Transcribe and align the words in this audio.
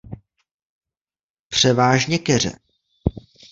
Převážně 1.47 2.19
keře. 2.19 2.51